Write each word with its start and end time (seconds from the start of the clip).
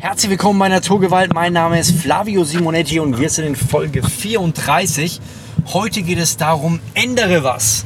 Herzlich 0.00 0.30
willkommen 0.30 0.60
bei 0.60 0.68
Naturgewalt. 0.68 1.34
Mein 1.34 1.54
Name 1.54 1.80
ist 1.80 1.90
Flavio 1.90 2.44
Simonetti 2.44 3.00
und 3.00 3.18
wir 3.18 3.28
sind 3.30 3.46
in 3.46 3.56
Folge 3.56 4.00
34. 4.04 5.20
Heute 5.72 6.02
geht 6.02 6.20
es 6.20 6.36
darum, 6.36 6.78
ändere 6.94 7.42
was. 7.42 7.84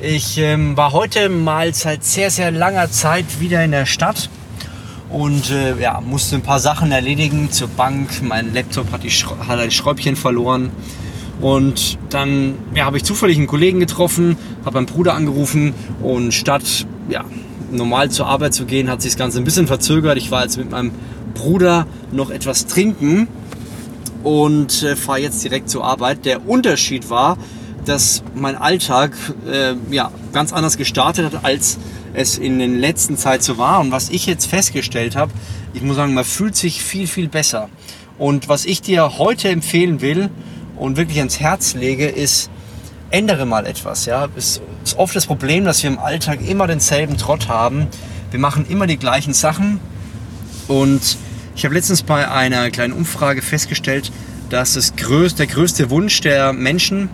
Ich 0.00 0.38
ähm, 0.38 0.76
war 0.76 0.90
heute 0.90 1.28
mal 1.28 1.72
seit 1.72 2.02
sehr, 2.02 2.32
sehr 2.32 2.50
langer 2.50 2.90
Zeit 2.90 3.38
wieder 3.38 3.64
in 3.64 3.70
der 3.70 3.86
Stadt 3.86 4.28
und 5.08 5.50
äh, 5.50 5.80
ja, 5.80 6.00
musste 6.00 6.34
ein 6.34 6.42
paar 6.42 6.58
Sachen 6.58 6.90
erledigen 6.90 7.52
zur 7.52 7.68
Bank. 7.68 8.22
Mein 8.22 8.52
Laptop 8.52 8.90
hat 8.90 9.04
die, 9.04 9.10
hat 9.10 9.64
die 9.64 9.70
Schräubchen 9.70 10.16
verloren. 10.16 10.72
Und 11.40 11.96
dann 12.10 12.56
ja, 12.74 12.86
habe 12.86 12.96
ich 12.96 13.04
zufällig 13.04 13.38
einen 13.38 13.46
Kollegen 13.46 13.78
getroffen, 13.78 14.36
habe 14.64 14.74
meinen 14.78 14.86
Bruder 14.86 15.14
angerufen 15.14 15.74
und 16.02 16.34
statt 16.34 16.86
ja, 17.08 17.24
normal 17.70 18.10
zur 18.10 18.26
Arbeit 18.26 18.52
zu 18.52 18.64
gehen, 18.66 18.90
hat 18.90 19.00
sich 19.00 19.12
das 19.12 19.18
Ganze 19.18 19.38
ein 19.38 19.44
bisschen 19.44 19.68
verzögert. 19.68 20.18
Ich 20.18 20.32
war 20.32 20.42
jetzt 20.42 20.56
mit 20.56 20.72
meinem 20.72 20.90
Bruder 21.34 21.86
noch 22.10 22.30
etwas 22.30 22.66
trinken 22.66 23.28
und 24.22 24.82
äh, 24.82 24.96
fahre 24.96 25.20
jetzt 25.20 25.42
direkt 25.44 25.70
zur 25.70 25.84
Arbeit. 25.84 26.24
Der 26.24 26.46
Unterschied 26.48 27.10
war, 27.10 27.36
dass 27.84 28.22
mein 28.34 28.56
Alltag 28.56 29.12
äh, 29.50 29.74
ja, 29.90 30.10
ganz 30.32 30.52
anders 30.52 30.76
gestartet 30.76 31.26
hat, 31.26 31.44
als 31.44 31.78
es 32.14 32.38
in 32.38 32.58
den 32.58 32.78
letzten 32.78 33.16
Zeit 33.16 33.42
so 33.42 33.58
war. 33.58 33.80
Und 33.80 33.90
was 33.90 34.10
ich 34.10 34.26
jetzt 34.26 34.46
festgestellt 34.46 35.16
habe, 35.16 35.32
ich 35.74 35.82
muss 35.82 35.96
sagen, 35.96 36.14
man 36.14 36.24
fühlt 36.24 36.56
sich 36.56 36.82
viel, 36.82 37.06
viel 37.06 37.28
besser. 37.28 37.68
Und 38.18 38.48
was 38.48 38.64
ich 38.64 38.82
dir 38.82 39.18
heute 39.18 39.48
empfehlen 39.48 40.00
will 40.00 40.30
und 40.76 40.96
wirklich 40.96 41.18
ans 41.18 41.40
Herz 41.40 41.74
lege, 41.74 42.06
ist, 42.06 42.50
ändere 43.10 43.46
mal 43.46 43.66
etwas. 43.66 44.06
Ja, 44.06 44.28
es 44.36 44.60
ist 44.84 44.98
oft 44.98 45.16
das 45.16 45.26
Problem, 45.26 45.64
dass 45.64 45.82
wir 45.82 45.90
im 45.90 45.98
Alltag 45.98 46.46
immer 46.46 46.66
denselben 46.66 47.16
Trott 47.16 47.48
haben. 47.48 47.88
Wir 48.30 48.40
machen 48.40 48.66
immer 48.68 48.86
die 48.86 48.96
gleichen 48.96 49.34
Sachen. 49.34 49.80
Und 50.68 51.16
ich 51.54 51.64
habe 51.64 51.74
letztens 51.74 52.02
bei 52.02 52.30
einer 52.30 52.70
kleinen 52.70 52.92
Umfrage 52.92 53.42
festgestellt, 53.42 54.10
dass 54.50 54.74
das 54.74 54.96
größte, 54.96 55.46
der 55.46 55.54
größte 55.54 55.90
Wunsch 55.90 56.20
der 56.20 56.52
Menschen, 56.52 57.08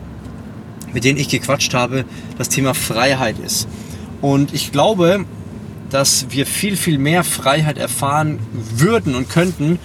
mit 0.92 1.04
denen 1.04 1.18
ich 1.18 1.28
gequatscht 1.28 1.74
habe, 1.74 2.04
das 2.36 2.48
Thema 2.48 2.74
Freiheit 2.74 3.38
ist. 3.38 3.68
Und 4.20 4.52
ich 4.54 4.72
glaube, 4.72 5.24
dass 5.90 6.26
wir 6.30 6.46
viel, 6.46 6.76
viel 6.76 6.98
mehr 6.98 7.24
Freiheit 7.24 7.78
erfahren 7.78 8.38
würden 8.52 9.14
und 9.14 9.28
könnten, 9.30 9.78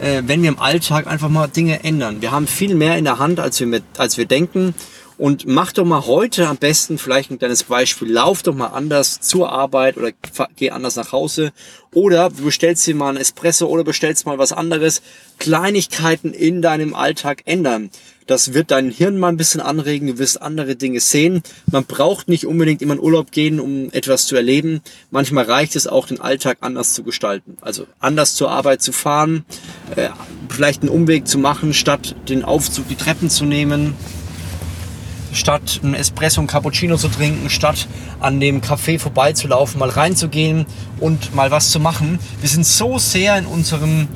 äh, 0.00 0.22
wenn 0.26 0.42
wir 0.42 0.48
im 0.48 0.58
Alltag 0.58 1.06
einfach 1.06 1.28
mal 1.28 1.46
Dinge 1.46 1.84
ändern. 1.84 2.20
Wir 2.20 2.32
haben 2.32 2.46
viel 2.46 2.74
mehr 2.74 2.98
in 2.98 3.04
der 3.04 3.18
Hand, 3.18 3.40
als 3.40 3.58
wir, 3.60 3.66
mit, 3.66 3.84
als 3.96 4.18
wir 4.18 4.26
denken. 4.26 4.74
Und 5.18 5.46
mach 5.46 5.72
doch 5.72 5.86
mal 5.86 6.04
heute 6.06 6.46
am 6.46 6.58
besten 6.58 6.98
vielleicht 6.98 7.30
ein 7.30 7.38
kleines 7.38 7.64
Beispiel. 7.64 8.12
Lauf 8.12 8.42
doch 8.42 8.54
mal 8.54 8.66
anders 8.66 9.20
zur 9.20 9.50
Arbeit 9.50 9.96
oder 9.96 10.12
geh 10.56 10.70
anders 10.70 10.96
nach 10.96 11.12
Hause. 11.12 11.52
Oder 11.94 12.28
du 12.28 12.44
bestellst 12.44 12.86
dir 12.86 12.94
mal 12.94 13.10
ein 13.10 13.16
Espresso 13.16 13.66
oder 13.66 13.82
bestellst 13.82 14.26
mal 14.26 14.36
was 14.36 14.52
anderes. 14.52 15.00
Kleinigkeiten 15.38 16.34
in 16.34 16.60
deinem 16.60 16.94
Alltag 16.94 17.42
ändern. 17.46 17.90
Das 18.26 18.52
wird 18.52 18.72
dein 18.72 18.90
Hirn 18.90 19.18
mal 19.18 19.28
ein 19.28 19.38
bisschen 19.38 19.62
anregen. 19.62 20.08
Du 20.08 20.18
wirst 20.18 20.42
andere 20.42 20.76
Dinge 20.76 21.00
sehen. 21.00 21.42
Man 21.70 21.86
braucht 21.86 22.28
nicht 22.28 22.44
unbedingt 22.44 22.82
immer 22.82 22.94
in 22.94 23.00
Urlaub 23.00 23.30
gehen, 23.30 23.58
um 23.58 23.88
etwas 23.92 24.26
zu 24.26 24.36
erleben. 24.36 24.82
Manchmal 25.10 25.44
reicht 25.44 25.76
es 25.76 25.86
auch, 25.86 26.06
den 26.06 26.20
Alltag 26.20 26.58
anders 26.60 26.92
zu 26.92 27.04
gestalten. 27.04 27.56
Also 27.62 27.86
anders 28.00 28.34
zur 28.34 28.50
Arbeit 28.50 28.82
zu 28.82 28.92
fahren, 28.92 29.46
äh, 29.94 30.10
vielleicht 30.50 30.82
einen 30.82 30.90
Umweg 30.90 31.26
zu 31.26 31.38
machen, 31.38 31.72
statt 31.72 32.16
den 32.28 32.44
Aufzug, 32.44 32.88
die 32.88 32.96
Treppen 32.96 33.30
zu 33.30 33.46
nehmen 33.46 33.94
statt 35.36 35.80
ein 35.82 35.94
Espresso 35.94 36.40
und 36.40 36.46
Cappuccino 36.46 36.96
zu 36.96 37.08
trinken, 37.08 37.50
statt 37.50 37.86
an 38.20 38.40
dem 38.40 38.60
Café 38.60 38.98
vorbeizulaufen, 38.98 39.78
mal 39.78 39.90
reinzugehen 39.90 40.66
und 40.98 41.34
mal 41.34 41.50
was 41.50 41.70
zu 41.70 41.80
machen. 41.80 42.18
Wir 42.40 42.48
sind 42.48 42.66
so 42.66 42.98
sehr 42.98 43.38
in 43.38 43.46
unserem 43.46 44.08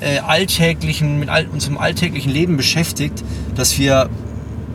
äh, 0.00 0.18
alltäglichen, 0.18 1.18
mit 1.18 1.28
all, 1.28 1.46
unserem 1.46 1.78
alltäglichen 1.78 2.32
Leben 2.32 2.56
beschäftigt, 2.56 3.24
dass 3.54 3.78
wir 3.78 4.08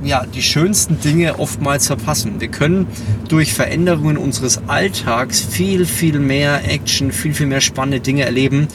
ja, 0.04 0.26
die 0.26 0.42
schönsten 0.42 1.00
Dinge 1.00 1.40
oftmals 1.40 1.88
verpassen. 1.88 2.42
Wir 2.42 2.50
können 2.50 2.88
durch 3.30 3.54
Veränderungen 3.54 4.18
unseres 4.18 4.68
Alltags 4.68 5.42
viel, 5.42 5.86
viel 5.86 6.20
mehr 6.20 6.70
Action, 6.70 7.12
viel, 7.12 7.34
viel 7.34 7.48
mehr 7.48 7.62
spannende 7.62 8.02
Dinge 8.02 8.24
erleben 8.24 8.68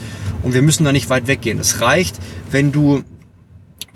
und 0.43 0.55
wir 0.55 0.63
müssen 0.63 0.85
da 0.85 0.93
nicht 0.93 1.11
weit 1.11 1.27
weggehen. 1.27 1.59
Es 1.59 1.81
reicht, 1.81 2.17
wenn 2.51 2.73
du 2.73 3.03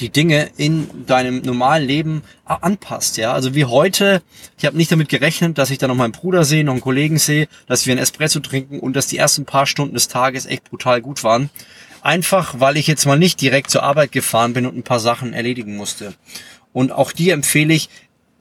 die 0.01 0.11
Dinge 0.11 0.51
in 0.57 1.07
deinem 1.07 1.43
normalen 1.43 1.87
Leben 1.87 2.23
anpasst. 2.45 3.17
Ja, 3.17 3.33
also 3.33 3.55
wie 3.55 3.65
heute. 3.65 4.23
Ich 4.59 4.65
habe 4.65 4.77
nicht 4.77 4.91
damit 4.91 5.09
gerechnet, 5.09 5.59
dass 5.59 5.71
ich 5.71 5.79
dann 5.79 5.89
noch 5.89 5.97
meinen 5.97 6.13
Bruder 6.13 6.45
sehe, 6.45 6.65
noch 6.65 6.73
einen 6.73 6.81
Kollegen 6.81 7.19
sehe, 7.19 7.49
dass 7.67 7.87
wir 7.87 7.95
ein 7.95 7.99
Espresso 7.99 8.41
trinken 8.41 8.81
und 8.81 8.95
dass 8.95 9.07
die 9.07 9.19
ersten 9.19 9.45
paar 9.45 9.67
Stunden 9.67 9.95
des 9.95 10.09
Tages 10.09 10.47
echt 10.47 10.65
brutal 10.65 11.01
gut 11.01 11.25
waren. 11.25 11.51
Einfach, 12.01 12.59
weil 12.59 12.77
ich 12.77 12.89
jetzt 12.89 13.07
mal 13.07 13.19
nicht 13.19 13.41
direkt 13.41 13.71
zur 13.71 13.85
Arbeit 13.85 14.11
gefahren 14.11 14.55
bin 14.55 14.67
und 14.67 14.77
ein 14.77 14.83
paar 14.83 15.01
Sachen 15.01 15.33
erledigen 15.35 15.77
musste. 15.77 16.15
Und 16.73 16.91
auch 16.91 17.13
dir 17.13 17.35
empfehle 17.35 17.75
ich, 17.75 17.91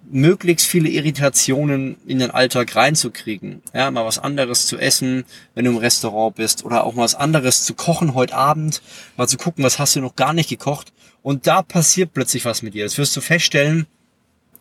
möglichst 0.10 0.66
viele 0.66 0.90
Irritationen 0.90 1.98
in 2.06 2.20
den 2.20 2.32
Alltag 2.32 2.76
reinzukriegen. 2.76 3.62
Ja, 3.74 3.92
mal 3.92 4.06
was 4.06 4.20
anderes 4.20 4.66
zu 4.66 4.78
essen, 4.78 5.24
wenn 5.56 5.66
du 5.66 5.72
im 5.72 5.78
Restaurant 5.78 6.36
bist 6.36 6.66
oder 6.66 6.84
auch 6.84 6.94
mal 6.94 7.04
was 7.04 7.16
anderes 7.16 7.64
zu 7.64 7.74
kochen 7.74 8.14
heute 8.14 8.36
Abend, 8.36 8.82
mal 9.18 9.28
zu 9.28 9.38
gucken, 9.38 9.64
was 9.64 9.80
hast 9.80 9.96
du 9.96 10.02
noch 10.02 10.16
gar 10.16 10.34
nicht 10.34 10.50
gekocht 10.50 10.92
und 11.22 11.48
da 11.48 11.62
passiert 11.62 12.14
plötzlich 12.14 12.46
was 12.46 12.62
mit 12.62 12.74
dir. 12.74 12.84
Das 12.84 12.98
wirst 12.98 13.16
du 13.16 13.22
feststellen. 13.22 13.88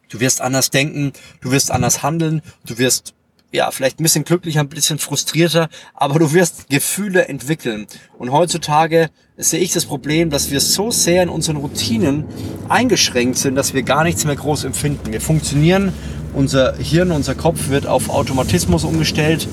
Du 0.08 0.18
wirst 0.18 0.40
anders 0.40 0.70
denken, 0.70 1.12
du 1.40 1.52
wirst 1.52 1.70
anders 1.70 2.02
handeln, 2.02 2.42
du 2.66 2.78
wirst 2.78 3.14
ja, 3.52 3.70
vielleicht 3.70 3.98
ein 3.98 4.04
bisschen 4.04 4.24
glücklicher, 4.24 4.60
ein 4.60 4.68
bisschen 4.68 4.98
frustrierter, 4.98 5.68
aber 5.94 6.18
du 6.18 6.32
wirst 6.32 6.68
Gefühle 6.68 7.28
entwickeln. 7.28 7.86
Und 8.18 8.30
heutzutage 8.30 9.10
sehe 9.36 9.60
ich 9.60 9.72
das 9.72 9.86
Problem, 9.86 10.30
dass 10.30 10.50
wir 10.50 10.60
so 10.60 10.90
sehr 10.90 11.22
in 11.22 11.28
unseren 11.28 11.56
Routinen 11.56 12.24
eingeschränkt 12.68 13.38
sind, 13.38 13.56
dass 13.56 13.74
wir 13.74 13.82
gar 13.82 14.04
nichts 14.04 14.24
mehr 14.24 14.36
groß 14.36 14.64
empfinden. 14.64 15.12
Wir 15.12 15.20
funktionieren, 15.20 15.92
unser 16.32 16.76
Hirn, 16.76 17.10
unser 17.10 17.34
Kopf 17.34 17.68
wird 17.70 17.86
auf 17.86 18.08
Automatismus 18.08 18.84
umgestellt 18.84 19.48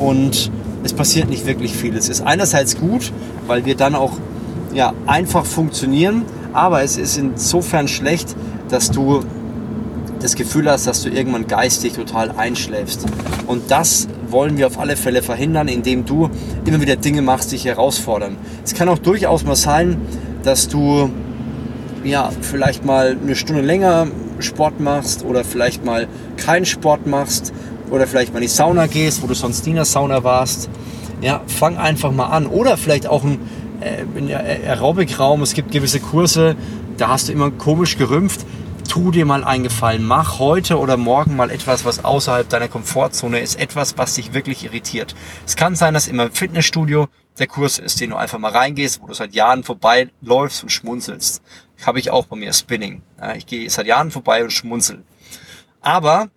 und 0.00 0.50
es 0.82 0.92
passiert 0.92 1.28
nicht 1.28 1.46
wirklich 1.46 1.72
viel. 1.72 1.96
Es 1.96 2.08
ist 2.08 2.22
einerseits 2.22 2.76
gut, 2.78 3.12
weil 3.46 3.64
wir 3.64 3.76
dann 3.76 3.94
auch 3.94 4.18
ja, 4.74 4.92
einfach 5.06 5.46
funktionieren, 5.46 6.24
aber 6.52 6.82
es 6.82 6.96
ist 6.96 7.16
insofern 7.16 7.86
schlecht, 7.86 8.34
dass 8.68 8.90
du 8.90 9.24
das 10.20 10.34
Gefühl 10.34 10.70
hast, 10.70 10.86
dass 10.86 11.02
du 11.02 11.10
irgendwann 11.10 11.46
geistig 11.46 11.92
total 11.94 12.30
einschläfst. 12.30 13.06
Und 13.46 13.70
das 13.70 14.08
wollen 14.28 14.56
wir 14.58 14.66
auf 14.66 14.78
alle 14.78 14.96
Fälle 14.96 15.22
verhindern, 15.22 15.68
indem 15.68 16.04
du 16.04 16.30
immer 16.64 16.80
wieder 16.80 16.96
Dinge 16.96 17.22
machst, 17.22 17.52
die 17.52 17.56
dich 17.56 17.66
herausfordern. 17.66 18.36
Es 18.64 18.74
kann 18.74 18.88
auch 18.88 18.98
durchaus 18.98 19.44
mal 19.44 19.56
sein, 19.56 20.00
dass 20.42 20.68
du 20.68 21.10
ja, 22.04 22.30
vielleicht 22.40 22.84
mal 22.84 23.16
eine 23.20 23.34
Stunde 23.34 23.62
länger 23.62 24.06
Sport 24.38 24.80
machst 24.80 25.24
oder 25.24 25.44
vielleicht 25.44 25.84
mal 25.84 26.06
keinen 26.36 26.66
Sport 26.66 27.06
machst 27.06 27.52
oder 27.90 28.06
vielleicht 28.06 28.32
mal 28.32 28.38
in 28.38 28.42
die 28.42 28.48
Sauna 28.48 28.86
gehst, 28.86 29.22
wo 29.22 29.26
du 29.26 29.34
sonst 29.34 29.64
nie 29.64 29.70
in 29.70 29.76
der 29.76 29.84
Sauna 29.84 30.22
warst. 30.24 30.68
Ja, 31.20 31.42
fang 31.46 31.76
einfach 31.76 32.12
mal 32.12 32.26
an. 32.26 32.46
Oder 32.46 32.76
vielleicht 32.76 33.06
auch 33.06 33.24
ein 33.24 33.38
äh, 33.80 34.68
Aerobic-Raum, 34.68 35.42
es 35.42 35.54
gibt 35.54 35.70
gewisse 35.70 36.00
Kurse, 36.00 36.56
da 36.96 37.08
hast 37.08 37.28
du 37.28 37.32
immer 37.32 37.50
komisch 37.50 37.96
gerümpft. 37.98 38.44
Tu 38.96 39.10
dir 39.10 39.26
mal 39.26 39.44
einen 39.44 39.62
Gefallen. 39.62 40.06
Mach 40.06 40.38
heute 40.38 40.78
oder 40.78 40.96
morgen 40.96 41.36
mal 41.36 41.50
etwas, 41.50 41.84
was 41.84 42.02
außerhalb 42.02 42.48
deiner 42.48 42.68
Komfortzone 42.68 43.40
ist. 43.40 43.60
Etwas, 43.60 43.98
was 43.98 44.14
dich 44.14 44.32
wirklich 44.32 44.64
irritiert. 44.64 45.14
Es 45.44 45.54
kann 45.54 45.76
sein, 45.76 45.92
dass 45.92 46.08
immer 46.08 46.24
im 46.24 46.32
Fitnessstudio 46.32 47.08
der 47.38 47.46
Kurs 47.46 47.78
ist, 47.78 48.00
den 48.00 48.08
du 48.08 48.16
einfach 48.16 48.38
mal 48.38 48.52
reingehst, 48.52 49.02
wo 49.02 49.06
du 49.06 49.12
seit 49.12 49.34
Jahren 49.34 49.64
vorbei 49.64 50.08
läufst 50.22 50.62
und 50.62 50.70
schmunzelst. 50.70 51.42
Habe 51.84 51.98
ich 51.98 52.10
auch 52.10 52.24
bei 52.24 52.36
mir, 52.36 52.54
Spinning. 52.54 53.02
Ich 53.36 53.44
gehe 53.44 53.68
seit 53.68 53.84
Jahren 53.84 54.10
vorbei 54.10 54.42
und 54.42 54.50
schmunzel. 54.50 55.04
Aber 55.82 56.30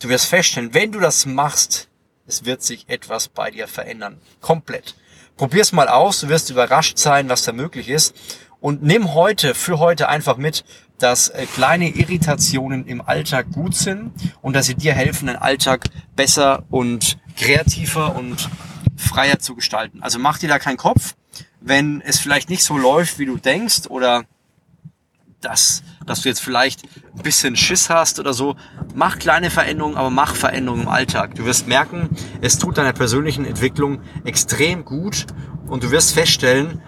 du 0.00 0.08
wirst 0.08 0.26
feststellen, 0.26 0.72
wenn 0.72 0.92
du 0.92 1.00
das 1.00 1.26
machst, 1.26 1.88
es 2.24 2.44
wird 2.44 2.62
sich 2.62 2.88
etwas 2.88 3.26
bei 3.26 3.50
dir 3.50 3.66
verändern. 3.66 4.20
Komplett. 4.40 4.94
Probier's 5.36 5.72
mal 5.72 5.88
aus, 5.88 6.20
du 6.20 6.28
wirst 6.28 6.50
überrascht 6.50 6.98
sein, 6.98 7.28
was 7.28 7.42
da 7.42 7.50
möglich 7.50 7.88
ist. 7.88 8.14
Und 8.60 8.82
nimm 8.82 9.14
heute, 9.14 9.54
für 9.54 9.78
heute 9.78 10.08
einfach 10.08 10.36
mit, 10.36 10.64
dass 10.98 11.28
äh, 11.28 11.46
kleine 11.46 11.88
Irritationen 11.88 12.86
im 12.86 13.00
Alltag 13.00 13.50
gut 13.52 13.74
sind 13.74 14.12
und 14.42 14.54
dass 14.54 14.66
sie 14.66 14.74
dir 14.74 14.92
helfen, 14.92 15.28
den 15.28 15.36
Alltag 15.36 15.86
besser 16.14 16.64
und 16.70 17.18
kreativer 17.36 18.14
und 18.16 18.50
freier 18.96 19.38
zu 19.38 19.54
gestalten. 19.54 20.02
Also 20.02 20.18
mach 20.18 20.38
dir 20.38 20.48
da 20.48 20.58
keinen 20.58 20.76
Kopf, 20.76 21.14
wenn 21.60 22.02
es 22.02 22.18
vielleicht 22.18 22.50
nicht 22.50 22.62
so 22.62 22.76
läuft, 22.76 23.18
wie 23.18 23.26
du 23.26 23.38
denkst 23.38 23.88
oder 23.88 24.24
dass, 25.40 25.82
dass 26.04 26.20
du 26.20 26.28
jetzt 26.28 26.42
vielleicht 26.42 26.82
ein 27.16 27.22
bisschen 27.22 27.56
Schiss 27.56 27.88
hast 27.88 28.20
oder 28.20 28.34
so. 28.34 28.56
Mach 28.94 29.18
kleine 29.18 29.50
Veränderungen, 29.50 29.96
aber 29.96 30.10
mach 30.10 30.34
Veränderungen 30.34 30.82
im 30.82 30.88
Alltag. 30.88 31.34
Du 31.34 31.46
wirst 31.46 31.66
merken, 31.66 32.10
es 32.42 32.58
tut 32.58 32.76
deiner 32.76 32.92
persönlichen 32.92 33.46
Entwicklung 33.46 34.02
extrem 34.24 34.84
gut 34.84 35.26
und 35.66 35.82
du 35.82 35.90
wirst 35.90 36.12
feststellen, 36.12 36.82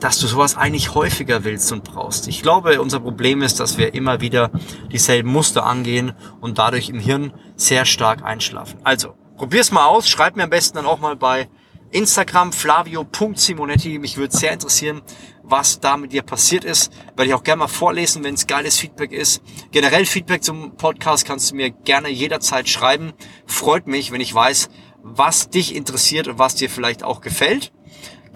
dass 0.00 0.18
du 0.18 0.26
sowas 0.26 0.56
eigentlich 0.56 0.94
häufiger 0.94 1.44
willst 1.44 1.72
und 1.72 1.84
brauchst. 1.84 2.28
Ich 2.28 2.42
glaube, 2.42 2.80
unser 2.80 3.00
Problem 3.00 3.42
ist, 3.42 3.60
dass 3.60 3.78
wir 3.78 3.94
immer 3.94 4.20
wieder 4.20 4.50
dieselben 4.92 5.30
Muster 5.30 5.66
angehen 5.66 6.12
und 6.40 6.58
dadurch 6.58 6.88
im 6.88 7.00
Hirn 7.00 7.32
sehr 7.56 7.84
stark 7.84 8.22
einschlafen. 8.22 8.78
Also, 8.84 9.14
probier's 9.36 9.70
mal 9.70 9.86
aus, 9.86 10.08
schreib 10.08 10.36
mir 10.36 10.44
am 10.44 10.50
besten 10.50 10.76
dann 10.76 10.86
auch 10.86 11.00
mal 11.00 11.16
bei 11.16 11.48
Instagram 11.90 12.52
flavio.simonetti. 12.52 13.98
Mich 13.98 14.16
würde 14.18 14.36
sehr 14.36 14.52
interessieren, 14.52 15.02
was 15.42 15.80
da 15.80 15.96
mit 15.96 16.12
dir 16.12 16.22
passiert 16.22 16.64
ist. 16.64 16.92
Werde 17.16 17.26
ich 17.26 17.34
auch 17.34 17.42
gerne 17.42 17.60
mal 17.60 17.68
vorlesen, 17.68 18.24
wenn 18.24 18.34
es 18.34 18.46
geiles 18.46 18.78
Feedback 18.78 19.12
ist. 19.12 19.42
Generell 19.70 20.04
Feedback 20.04 20.44
zum 20.44 20.76
Podcast 20.76 21.24
kannst 21.26 21.50
du 21.50 21.56
mir 21.56 21.70
gerne 21.70 22.08
jederzeit 22.10 22.68
schreiben. 22.68 23.12
Freut 23.46 23.86
mich, 23.86 24.12
wenn 24.12 24.20
ich 24.20 24.34
weiß, 24.34 24.68
was 25.02 25.48
dich 25.48 25.74
interessiert 25.74 26.28
und 26.28 26.38
was 26.38 26.54
dir 26.54 26.68
vielleicht 26.68 27.02
auch 27.02 27.20
gefällt. 27.20 27.72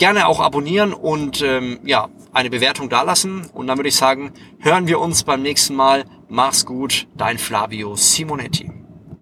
Gerne 0.02 0.26
auch 0.26 0.40
abonnieren 0.40 0.94
und 0.94 1.42
ähm, 1.42 1.78
ja, 1.84 2.08
eine 2.32 2.50
Bewertung 2.50 2.88
dalassen. 2.88 3.46
Und 3.54 3.68
dann 3.68 3.78
würde 3.78 3.88
ich 3.88 3.94
sagen, 3.94 4.32
hören 4.58 4.88
wir 4.88 4.98
uns 4.98 5.22
beim 5.22 5.42
nächsten 5.42 5.76
Mal. 5.76 6.02
Mach's 6.28 6.66
gut, 6.66 7.06
dein 7.14 7.38
Flavio 7.38 7.94
Simonetti. 7.94 8.81